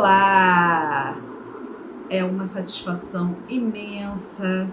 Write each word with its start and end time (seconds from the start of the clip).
Olá! 0.00 1.14
É 2.08 2.24
uma 2.24 2.46
satisfação 2.46 3.36
imensa 3.50 4.66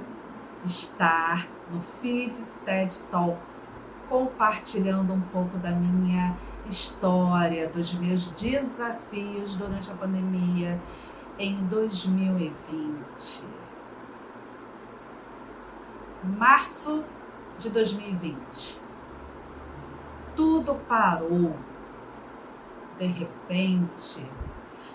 estar 0.64 1.50
no 1.70 1.82
Feeds 1.82 2.62
TED 2.64 2.98
Talks 3.12 3.70
compartilhando 4.08 5.12
um 5.12 5.20
pouco 5.20 5.58
da 5.58 5.72
minha 5.72 6.34
história, 6.70 7.68
dos 7.68 7.94
meus 7.96 8.32
desafios 8.32 9.54
durante 9.56 9.92
a 9.92 9.96
pandemia 9.96 10.80
em 11.38 11.58
2020. 11.66 13.50
Março 16.24 17.04
de 17.58 17.70
2020. 17.70 18.80
Tudo 20.38 20.74
parou. 20.88 21.54
De 22.98 23.08
repente, 23.08 24.26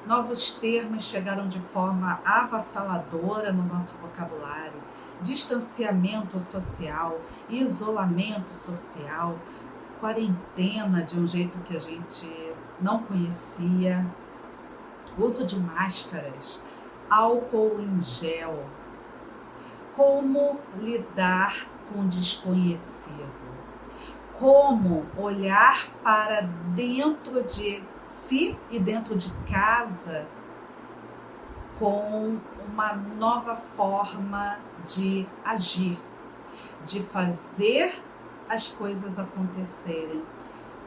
novos 0.07 0.51
termos 0.53 1.05
chegaram 1.05 1.49
de 1.49 1.61
forma 1.61 2.21
avassaladora 2.25 3.53
no 3.53 3.63
nosso 3.65 3.99
vocabulário: 3.99 4.81
distanciamento 5.21 6.41
social, 6.41 7.21
isolamento 7.49 8.51
social, 8.51 9.39
quarentena 10.01 11.03
de 11.03 11.19
um 11.19 11.27
jeito 11.27 11.59
que 11.59 11.77
a 11.77 11.81
gente 11.81 12.29
não 12.81 13.03
conhecia, 13.05 14.05
uso 15.17 15.47
de 15.47 15.59
máscaras, 15.59 16.65
álcool 17.09 17.81
em 17.81 18.03
gel. 18.03 18.65
Como 19.95 20.59
lidar 20.81 21.69
com 21.89 22.01
o 22.01 22.09
desconhecido? 22.09 23.42
Como 24.39 25.07
olhar 25.17 25.89
para 26.03 26.43
dentro 26.75 27.43
de 27.45 27.83
si 28.01 28.59
e 28.71 28.79
dentro 28.79 29.15
de 29.15 29.33
casa 29.51 30.27
com 31.79 32.39
uma 32.73 32.95
nova 32.95 33.57
forma 33.57 34.59
de 34.87 35.27
agir, 35.45 35.99
de 36.85 37.03
fazer 37.03 38.01
as 38.49 38.69
coisas 38.69 39.19
acontecerem, 39.19 40.23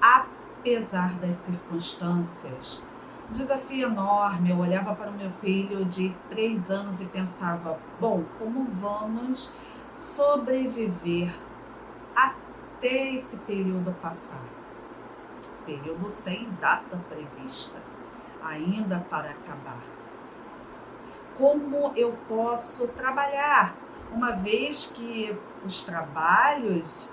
apesar 0.02 1.18
das 1.20 1.36
circunstâncias. 1.36 2.84
Desafio 3.32 3.88
enorme. 3.88 4.52
Eu 4.52 4.60
olhava 4.60 4.94
para 4.96 5.10
o 5.10 5.14
meu 5.14 5.32
filho 5.32 5.84
de 5.84 6.16
três 6.30 6.70
anos 6.70 7.02
e 7.02 7.06
pensava: 7.06 7.80
bom, 8.00 8.24
como 8.38 8.66
vamos 8.66 9.54
sobreviver 9.92 11.34
até 12.86 13.14
esse 13.14 13.38
período 13.38 13.92
passar? 14.00 14.44
Período 15.66 16.08
sem 16.12 16.48
data 16.62 17.02
prevista, 17.10 17.80
ainda 18.44 19.00
para 19.10 19.32
acabar. 19.32 19.82
Como 21.36 21.92
eu 21.96 22.16
posso 22.28 22.88
trabalhar, 22.90 23.76
uma 24.14 24.34
vez 24.34 24.86
que 24.94 25.36
os 25.66 25.82
trabalhos 25.82 27.12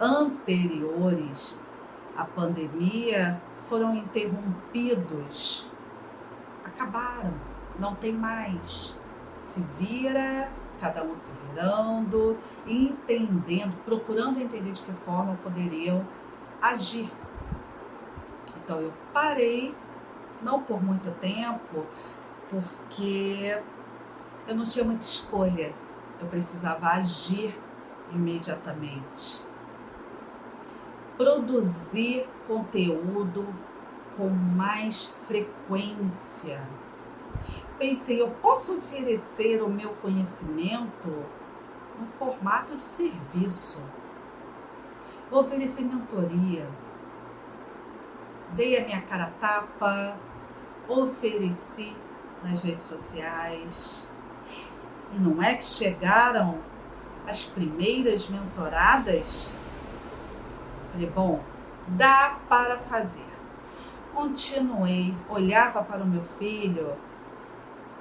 anteriores 0.00 1.60
à 2.16 2.24
pandemia 2.24 3.40
foram 3.64 3.94
interrompidos, 3.94 5.70
acabaram, 6.64 7.34
não 7.78 7.94
tem 7.94 8.14
mais. 8.14 8.98
Se 9.36 9.62
vira, 9.78 10.50
cada 10.80 11.04
um 11.04 11.14
se 11.14 11.32
virando, 11.32 12.38
entendendo, 12.66 13.76
procurando 13.84 14.40
entender 14.40 14.72
de 14.72 14.82
que 14.82 14.92
forma 14.92 15.38
poderiam 15.42 16.06
agir. 16.60 17.12
Então 18.56 18.80
eu 18.80 18.92
parei, 19.12 19.74
não 20.42 20.62
por 20.62 20.82
muito 20.82 21.10
tempo, 21.20 21.86
porque 22.48 23.60
eu 24.48 24.54
não 24.56 24.64
tinha 24.64 24.84
muita 24.84 25.02
escolha, 25.02 25.72
eu 26.20 26.26
precisava 26.26 26.88
agir 26.88 27.56
imediatamente 28.10 29.50
produzir 31.20 32.26
conteúdo 32.48 33.46
com 34.16 34.30
mais 34.30 35.14
frequência. 35.26 36.66
Pensei, 37.80 38.20
eu 38.20 38.28
posso 38.42 38.76
oferecer 38.76 39.62
o 39.62 39.68
meu 39.70 39.94
conhecimento 39.94 41.08
no 41.98 42.06
formato 42.18 42.76
de 42.76 42.82
serviço. 42.82 43.82
Vou 45.30 45.40
oferecer 45.40 45.84
mentoria. 45.86 46.68
Dei 48.52 48.78
a 48.78 48.84
minha 48.84 49.00
cara 49.00 49.32
tapa, 49.40 50.14
ofereci 50.86 51.96
nas 52.44 52.64
redes 52.64 52.86
sociais. 52.86 54.10
E 55.14 55.18
não 55.18 55.42
é 55.42 55.54
que 55.54 55.64
chegaram 55.64 56.58
as 57.26 57.44
primeiras 57.44 58.28
mentoradas 58.28 59.54
Falei, 60.92 61.08
bom, 61.08 61.40
dá 61.88 62.36
para 62.46 62.76
fazer. 62.76 63.26
Continuei, 64.12 65.14
olhava 65.30 65.82
para 65.82 66.02
o 66.02 66.06
meu 66.06 66.22
filho, 66.22 66.94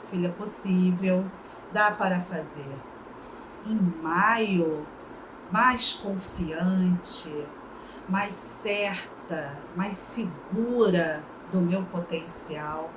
filha 0.09 0.29
possível, 0.29 1.25
dá 1.71 1.91
para 1.91 2.19
fazer. 2.21 2.71
Em 3.65 3.75
maio, 4.01 4.85
mais 5.51 5.93
confiante, 5.93 7.33
mais 8.07 8.33
certa, 8.33 9.57
mais 9.75 9.95
segura 9.97 11.23
do 11.51 11.59
meu 11.59 11.83
potencial, 11.83 12.89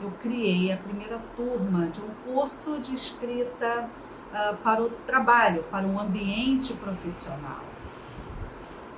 eu 0.00 0.10
criei 0.12 0.72
a 0.72 0.76
primeira 0.76 1.20
turma 1.36 1.86
de 1.88 2.00
um 2.00 2.08
curso 2.24 2.78
de 2.78 2.94
escrita 2.94 3.88
uh, 4.32 4.56
para 4.58 4.82
o 4.82 4.90
trabalho, 5.06 5.62
para 5.64 5.86
um 5.86 6.00
ambiente 6.00 6.72
profissional 6.74 7.70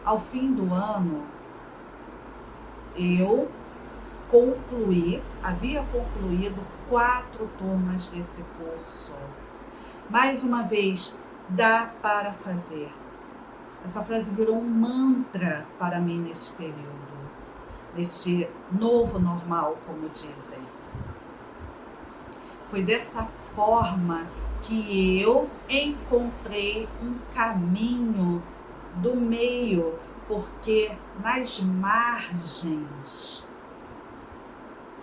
ao 0.05 0.19
fim 0.19 0.53
do 0.53 0.73
ano, 0.75 1.25
eu 2.97 3.51
concluí, 4.33 5.23
havia 5.43 5.85
concluído 5.93 6.65
quatro 6.89 7.51
turmas 7.59 8.09
desse 8.09 8.43
curso. 8.57 9.15
Mais 10.09 10.43
uma 10.43 10.63
vez, 10.63 11.21
dá 11.51 11.93
para 12.01 12.33
fazer. 12.33 12.91
Essa 13.85 14.03
frase 14.03 14.35
virou 14.35 14.57
um 14.57 14.65
mantra 14.65 15.67
para 15.79 16.01
mim 16.01 16.19
nesse 16.19 16.51
período, 16.53 17.13
neste 17.95 18.49
novo 18.71 19.19
normal, 19.19 19.77
como 19.87 20.09
dizem. 20.09 20.63
Foi 22.69 22.83
dessa 22.83 23.29
forma 23.55 24.27
que 24.63 25.21
eu 25.21 25.51
encontrei 25.69 26.89
um 27.03 27.19
caminho 27.35 28.43
do 28.95 29.15
meio, 29.15 29.99
porque 30.27 30.91
nas 31.23 31.61
margens 31.61 33.52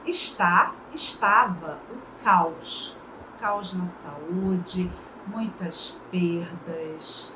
está, 0.10 0.74
estava 0.94 1.80
o 1.92 2.24
caos, 2.24 2.98
caos 3.40 3.74
na 3.74 3.88
saúde, 3.88 4.92
muitas 5.28 6.00
perdas, 6.12 7.36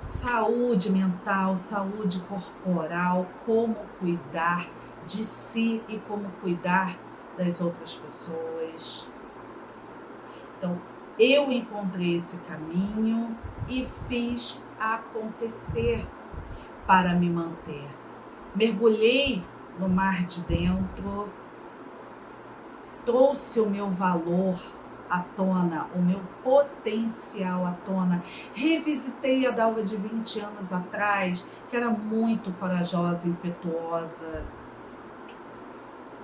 saúde 0.00 0.90
mental, 0.90 1.56
saúde 1.56 2.20
corporal, 2.20 3.26
como 3.44 3.76
cuidar 3.98 4.68
de 5.06 5.24
si 5.24 5.82
e 5.88 5.98
como 5.98 6.30
cuidar 6.40 6.96
das 7.36 7.60
outras 7.60 7.94
pessoas. 7.94 9.08
Então, 10.56 10.80
eu 11.18 11.50
encontrei 11.50 12.16
esse 12.16 12.38
caminho 12.38 13.36
e 13.68 13.86
fiz 14.08 14.64
acontecer 14.78 16.06
para 16.86 17.14
me 17.14 17.28
manter. 17.28 17.86
Mergulhei 18.54 19.44
no 19.78 19.88
mar 19.88 20.24
de 20.24 20.42
dentro, 20.42 21.28
trouxe 23.04 23.60
o 23.60 23.68
meu 23.68 23.90
valor 23.90 24.58
à 25.10 25.20
tona, 25.36 25.88
o 25.94 25.98
meu 26.00 26.20
potencial 26.42 27.66
à 27.66 27.72
tona. 27.84 28.22
Revisitei 28.54 29.46
a 29.46 29.50
Dalva 29.50 29.82
de 29.82 29.96
20 29.96 30.40
anos 30.40 30.72
atrás, 30.72 31.48
que 31.68 31.76
era 31.76 31.90
muito 31.90 32.52
corajosa, 32.52 33.28
impetuosa, 33.28 34.44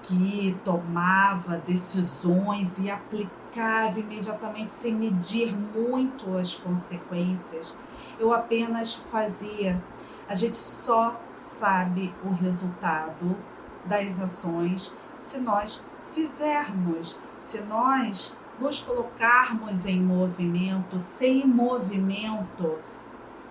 que 0.02 0.56
tomava 0.64 1.58
decisões 1.58 2.78
e 2.78 2.88
aplicava 2.88 3.98
imediatamente 3.98 4.70
sem 4.70 4.94
medir 4.94 5.52
muito 5.52 6.36
as 6.36 6.54
consequências. 6.54 7.76
Eu 8.18 8.32
apenas 8.32 8.94
fazia. 8.94 9.82
A 10.28 10.34
gente 10.34 10.58
só 10.58 11.20
sabe 11.28 12.14
o 12.24 12.30
resultado 12.30 13.36
das 13.84 14.20
ações 14.20 14.96
se 15.16 15.38
nós 15.38 15.82
fizermos, 16.16 17.20
se 17.38 17.60
nós 17.60 18.36
nos 18.58 18.80
colocarmos 18.80 19.84
em 19.84 20.00
movimento. 20.00 20.98
Sem 20.98 21.46
movimento, 21.46 22.78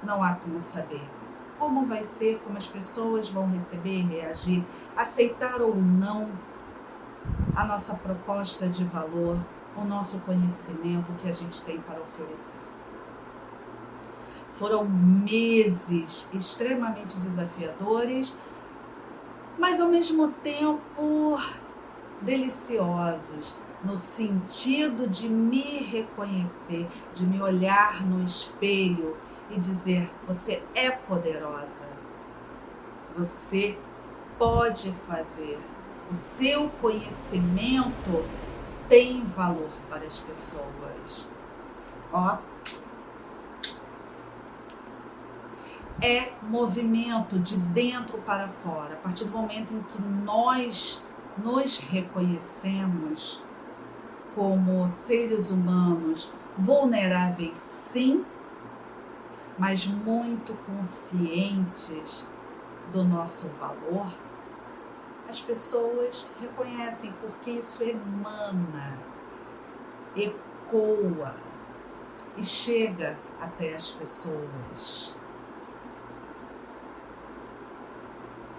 não 0.03 0.23
há 0.23 0.33
como 0.33 0.59
saber 0.59 1.07
como 1.57 1.85
vai 1.85 2.03
ser, 2.03 2.39
como 2.43 2.57
as 2.57 2.67
pessoas 2.67 3.29
vão 3.29 3.49
receber, 3.49 4.01
reagir, 4.01 4.63
aceitar 4.95 5.61
ou 5.61 5.75
não 5.75 6.29
a 7.55 7.65
nossa 7.65 7.95
proposta 7.95 8.67
de 8.67 8.83
valor, 8.83 9.39
o 9.75 9.83
nosso 9.83 10.19
conhecimento 10.21 11.11
que 11.17 11.29
a 11.29 11.31
gente 11.31 11.61
tem 11.63 11.79
para 11.79 11.99
oferecer. 12.01 12.59
Foram 14.51 14.85
meses 14.85 16.29
extremamente 16.33 17.17
desafiadores, 17.19 18.37
mas 19.57 19.81
ao 19.81 19.89
mesmo 19.89 20.29
tempo 20.43 21.37
deliciosos, 22.25 23.57
no 23.83 23.95
sentido 23.95 25.07
de 25.07 25.29
me 25.29 25.83
reconhecer, 25.83 26.87
de 27.13 27.25
me 27.25 27.41
olhar 27.41 28.05
no 28.05 28.23
espelho 28.23 29.15
e 29.49 29.59
dizer: 29.59 30.11
você 30.27 30.63
é 30.73 30.89
poderosa, 30.89 31.87
você 33.15 33.77
pode 34.37 34.91
fazer, 35.07 35.59
o 36.11 36.15
seu 36.15 36.69
conhecimento 36.81 38.25
tem 38.89 39.23
valor 39.25 39.69
para 39.89 40.05
as 40.05 40.19
pessoas. 40.19 41.29
Ó, 42.11 42.37
é 46.01 46.33
movimento 46.41 47.39
de 47.39 47.57
dentro 47.57 48.17
para 48.19 48.47
fora. 48.47 48.93
A 48.93 48.97
partir 48.97 49.25
do 49.25 49.31
momento 49.31 49.73
em 49.73 49.81
que 49.83 50.01
nós 50.01 51.05
nos 51.37 51.79
reconhecemos 51.79 53.43
como 54.33 54.87
seres 54.87 55.51
humanos 55.51 56.31
vulneráveis, 56.57 57.57
sim, 57.57 58.25
mas 59.57 59.85
muito 59.85 60.53
conscientes 60.65 62.29
do 62.91 63.03
nosso 63.03 63.49
valor, 63.49 64.13
as 65.27 65.39
pessoas 65.39 66.31
reconhecem 66.39 67.13
porque 67.21 67.51
isso 67.51 67.83
emana, 67.83 68.97
ecoa 70.15 71.35
e 72.37 72.43
chega 72.43 73.17
até 73.41 73.73
as 73.73 73.89
pessoas. 73.89 75.19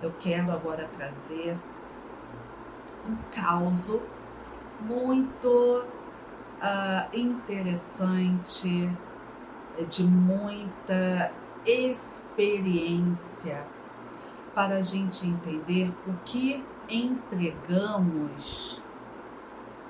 Eu 0.02 0.12
quero 0.18 0.50
agora 0.52 0.88
trazer 0.96 1.56
um 3.08 3.16
caos 3.30 4.00
muito 4.80 5.84
uh, 6.62 7.16
interessante, 7.16 8.90
de 9.88 10.04
muita 10.04 11.32
experiência 11.66 13.66
para 14.54 14.76
a 14.76 14.80
gente 14.80 15.26
entender 15.26 15.92
o 16.06 16.14
que 16.24 16.64
entregamos 16.88 18.82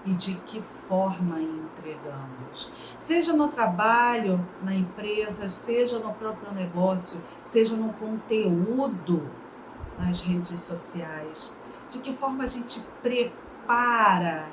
e 0.05 0.15
de 0.15 0.35
que 0.37 0.61
forma 0.61 1.41
entregamos. 1.41 2.73
Seja 2.99 3.33
no 3.33 3.49
trabalho, 3.49 4.45
na 4.63 4.75
empresa, 4.75 5.47
seja 5.47 5.99
no 5.99 6.13
próprio 6.15 6.53
negócio, 6.53 7.23
seja 7.45 7.77
no 7.77 7.93
conteúdo 7.93 9.31
nas 9.99 10.23
redes 10.23 10.61
sociais. 10.61 11.57
De 11.91 11.99
que 12.01 12.13
forma 12.13 12.45
a 12.45 12.47
gente 12.47 12.81
prepara 13.03 14.49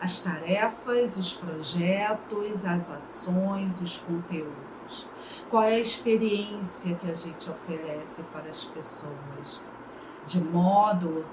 as 0.00 0.20
tarefas, 0.20 1.16
os 1.16 1.32
projetos, 1.32 2.64
as 2.64 2.90
ações, 2.90 3.80
os 3.80 3.96
conteúdos. 3.98 5.08
Qual 5.48 5.62
é 5.62 5.74
a 5.74 5.80
experiência 5.80 6.96
que 6.96 7.10
a 7.10 7.14
gente 7.14 7.50
oferece 7.50 8.24
para 8.24 8.50
as 8.50 8.64
pessoas, 8.64 9.64
de 10.26 10.42
modo 10.44 11.24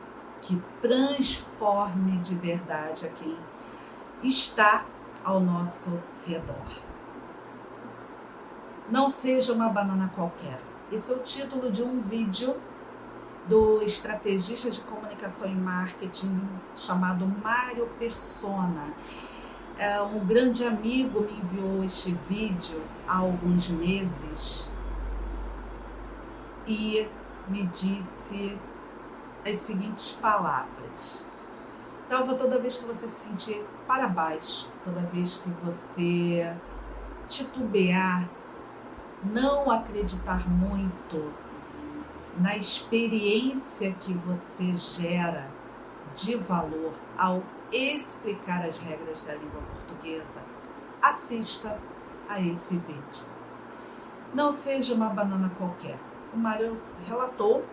que 0.42 0.62
transforme 0.81 2.18
de 2.20 2.36
verdade 2.36 3.06
a 3.06 3.10
quem 3.10 3.38
está 4.24 4.86
ao 5.24 5.40
nosso 5.40 6.02
redor. 6.26 6.81
Não 8.90 9.08
seja 9.08 9.54
uma 9.54 9.70
banana 9.70 10.10
qualquer. 10.16 10.60
Esse 10.92 11.12
é 11.12 11.16
o 11.16 11.20
título 11.20 11.72
de 11.72 11.84
um 11.84 12.02
vídeo 12.02 12.56
do 13.47 13.81
estrategista 13.81 14.69
de 14.69 14.81
comunicação 14.81 15.50
e 15.50 15.56
marketing 15.56 16.41
chamado 16.75 17.25
Mário 17.25 17.88
Persona. 17.97 18.94
É, 19.77 20.01
um 20.01 20.25
grande 20.25 20.65
amigo 20.65 21.21
me 21.21 21.39
enviou 21.39 21.83
este 21.83 22.12
vídeo 22.27 22.81
há 23.07 23.18
alguns 23.18 23.69
meses 23.69 24.71
e 26.68 27.07
me 27.47 27.65
disse 27.68 28.57
as 29.47 29.57
seguintes 29.57 30.12
palavras. 30.12 31.25
Talvez 32.07 32.38
toda 32.38 32.59
vez 32.59 32.77
que 32.77 32.85
você 32.85 33.07
se 33.07 33.30
sentir 33.30 33.63
para 33.88 34.07
baixo, 34.07 34.69
toda 34.83 35.01
vez 35.01 35.38
que 35.38 35.50
você 35.63 36.53
titubear, 37.27 38.27
não 39.24 39.69
acreditar 39.69 40.50
muito 40.50 41.33
na 42.38 42.56
experiência 42.56 43.92
que 43.94 44.14
você 44.14 44.76
gera 44.76 45.48
de 46.14 46.36
valor 46.36 46.94
ao 47.18 47.44
explicar 47.72 48.66
as 48.66 48.80
regras 48.80 49.22
da 49.22 49.34
língua 49.34 49.62
portuguesa, 49.62 50.44
assista 51.02 51.78
a 52.28 52.40
esse 52.40 52.78
vídeo. 52.78 53.26
Não 54.34 54.52
seja 54.52 54.94
uma 54.94 55.10
banana 55.10 55.52
qualquer. 55.58 55.98
O 56.34 56.38
Mário 56.38 56.80
relatou 57.06 57.66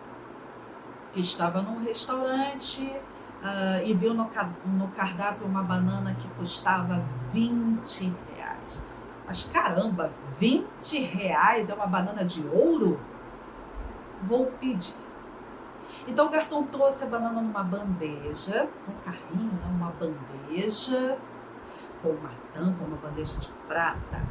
que 1.13 1.19
estava 1.19 1.61
num 1.61 1.83
restaurante 1.83 2.83
uh, 2.83 3.85
e 3.85 3.93
viu 3.93 4.13
no, 4.13 4.29
no 4.65 4.87
cardápio 4.89 5.45
uma 5.45 5.63
banana 5.63 6.15
que 6.15 6.27
custava 6.29 7.03
20 7.31 8.13
reais. 8.35 8.83
Mas 9.25 9.43
caramba, 9.43 10.11
20 10.39 10.99
reais 11.03 11.69
é 11.69 11.73
uma 11.73 11.87
banana 11.87 12.23
de 12.25 12.45
ouro? 12.47 12.99
Vou 14.23 14.47
pedir. 14.59 14.95
Então 16.07 16.27
o 16.27 16.29
garçom 16.29 16.63
trouxe 16.63 17.03
a 17.03 17.07
banana 17.07 17.41
numa 17.41 17.63
bandeja, 17.63 18.67
um 18.87 18.93
carrinho, 19.03 19.51
né? 19.51 19.67
uma 19.69 19.91
bandeja 19.91 21.17
com 22.01 22.09
uma 22.09 22.31
tampa, 22.53 22.83
uma 22.83 22.97
bandeja 22.97 23.39
de 23.39 23.49
prata. 23.67 24.25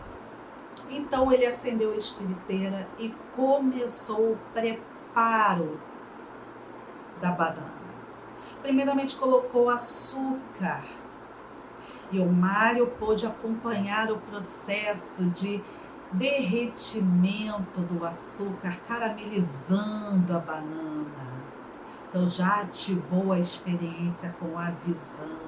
Então 0.88 1.32
ele 1.32 1.44
acendeu 1.44 1.92
a 1.92 1.96
espiriteira 1.96 2.88
e 2.98 3.14
começou 3.34 4.32
o 4.32 4.38
preparo 4.54 5.80
da 7.20 7.32
banana. 7.32 7.76
Primeiramente 8.62 9.16
colocou 9.16 9.68
açúcar 9.68 10.84
e 12.10 12.18
o 12.18 12.26
Mário 12.26 12.86
pôde 12.98 13.26
acompanhar 13.26 14.10
o 14.12 14.18
processo 14.18 15.28
de 15.30 15.62
derretimento 16.16 17.80
do 17.82 18.04
açúcar, 18.04 18.78
caramelizando 18.86 20.36
a 20.36 20.38
banana. 20.38 21.26
Então 22.08 22.28
já 22.28 22.62
ativou 22.62 23.32
a 23.32 23.38
experiência 23.38 24.34
com 24.38 24.58
a 24.58 24.70
visão 24.84 25.46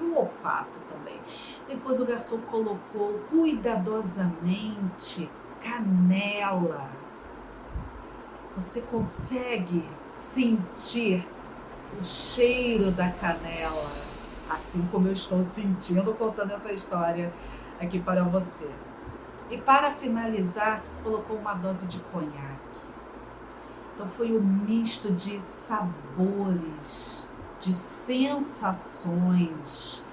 e 0.00 0.02
o 0.02 0.16
olfato 0.16 0.78
também. 0.90 1.20
Depois 1.68 2.00
o 2.00 2.06
garçom 2.06 2.40
colocou 2.42 3.20
cuidadosamente 3.30 5.30
canela. 5.60 6.90
Você 8.56 8.80
consegue 8.82 9.88
sentir 10.10 11.26
o 11.98 12.04
cheiro 12.04 12.90
da 12.90 13.10
canela, 13.10 13.90
assim 14.48 14.86
como 14.90 15.08
eu 15.08 15.12
estou 15.12 15.42
sentindo 15.42 16.12
contando 16.14 16.52
essa 16.52 16.72
história 16.72 17.32
aqui 17.80 18.00
para 18.00 18.24
você. 18.24 18.68
E 19.50 19.58
para 19.58 19.90
finalizar, 19.90 20.82
colocou 21.02 21.36
uma 21.36 21.52
dose 21.54 21.88
de 21.88 21.98
conhaque. 22.12 22.60
Então 23.94 24.08
foi 24.08 24.30
um 24.32 24.40
misto 24.40 25.12
de 25.12 25.42
sabores, 25.42 27.28
de 27.58 27.72
sensações. 27.72 30.06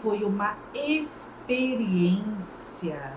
Foi 0.00 0.24
uma 0.24 0.56
experiência, 0.74 3.12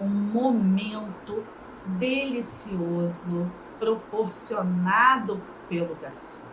um 0.00 0.08
momento 0.08 1.44
delicioso 1.98 3.50
proporcionado 3.78 5.42
pelo 5.68 5.94
garçom 5.96 6.52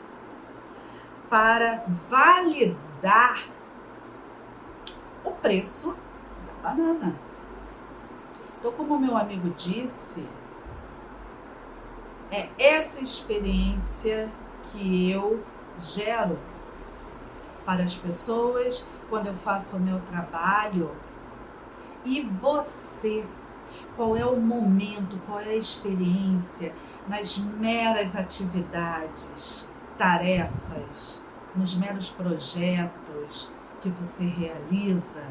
para 1.30 1.84
validar 1.88 3.46
o 5.24 5.32
preço 5.32 5.96
da 6.64 6.72
banana. 6.72 7.29
Então, 8.60 8.74
como 8.74 9.00
meu 9.00 9.16
amigo 9.16 9.50
disse, 9.52 10.28
é 12.30 12.50
essa 12.60 13.02
experiência 13.02 14.30
que 14.64 15.10
eu 15.10 15.42
gero 15.80 16.38
para 17.66 17.84
as 17.84 17.96
pessoas 17.96 18.90
quando 19.10 19.28
eu 19.28 19.34
faço 19.34 19.78
o 19.78 19.80
meu 19.80 20.02
trabalho. 20.02 20.92
E 22.04 22.22
você, 22.22 23.26
qual 23.96 24.16
é 24.18 24.26
o 24.26 24.38
momento, 24.38 25.20
qual 25.26 25.40
é 25.40 25.50
a 25.50 25.56
experiência 25.56 26.74
nas 27.08 27.38
meras 27.38 28.16
atividades, 28.16 29.70
tarefas 29.98 31.26
nos 31.56 31.76
meros 31.76 32.10
projetos 32.10 33.52
que 33.82 33.90
você 33.90 34.26
realiza, 34.26 35.24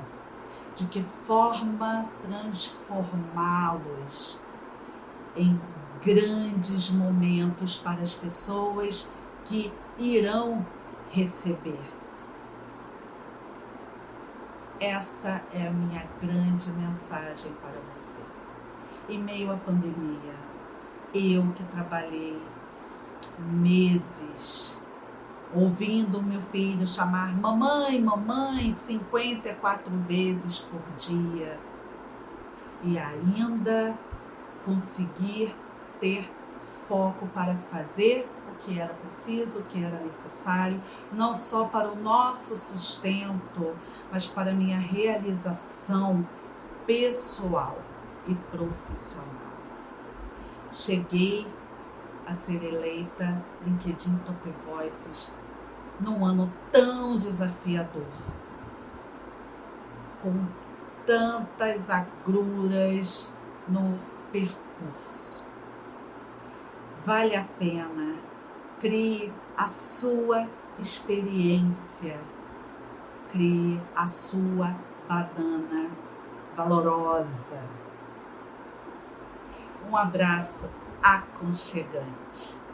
de 0.79 0.87
que 0.87 1.03
forma 1.27 2.09
transformá-los 2.23 4.41
em 5.35 5.61
grandes 6.01 6.91
momentos 6.91 7.77
para 7.77 8.01
as 8.01 8.15
pessoas 8.15 9.11
que 9.45 9.75
irão 9.99 10.65
receber. 11.11 11.83
Essa 14.79 15.43
é 15.53 15.67
a 15.67 15.73
minha 15.73 16.07
grande 16.23 16.71
mensagem 16.71 17.53
para 17.55 17.81
você. 17.93 18.21
Em 19.09 19.21
meio 19.21 19.51
à 19.51 19.57
pandemia, 19.57 20.37
eu 21.13 21.53
que 21.57 21.65
trabalhei 21.65 22.41
meses 23.41 24.81
ouvindo 25.55 26.23
meu 26.23 26.43
filho 26.43 26.87
chamar 26.87 27.35
mamãe, 27.37 28.01
mamãe 28.01 28.71
54 28.71 29.93
vezes 30.01 30.61
por 30.61 30.81
dia 30.97 31.59
e 32.83 32.99
ainda 32.99 33.99
conseguir 34.65 35.55
ter 36.01 36.31
foco 36.87 37.27
para 37.29 37.57
fazer 37.71 38.29
o 38.51 38.57
que 38.59 38.79
era 38.79 38.93
preciso, 38.95 39.61
o 39.61 39.65
que 39.65 39.83
era 39.83 39.99
necessário, 40.01 40.81
não 41.13 41.35
só 41.35 41.65
para 41.65 41.91
o 41.91 41.97
nosso 41.97 42.57
sustento, 42.57 43.77
mas 44.13 44.27
para 44.27 44.51
a 44.51 44.55
minha 44.55 44.79
realização 44.79 46.27
pessoal 46.87 47.79
e 48.27 48.35
profissional. 48.35 49.29
Cheguei 50.71 51.47
a 52.29 52.35
ser 52.35 52.63
eleita 52.63 53.43
LinkedIn 53.65 54.19
Top 54.19 54.55
Voices 54.67 55.33
num 55.99 56.25
ano 56.25 56.53
tão 56.71 57.17
desafiador, 57.17 58.05
com 60.23 60.47
tantas 61.07 61.89
agruras 61.89 63.35
no 63.67 63.99
percurso. 64.31 65.47
Vale 67.05 67.35
a 67.35 67.45
pena, 67.59 68.17
crie 68.79 69.33
a 69.57 69.67
sua 69.67 70.47
experiência, 70.79 72.21
crie 73.33 73.81
a 73.97 74.07
sua 74.07 74.77
badana 75.09 75.91
valorosa. 76.55 77.63
Um 79.91 79.97
abraço 79.97 80.71
aconchegante. 81.03 82.68